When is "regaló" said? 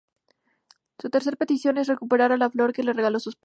2.91-3.17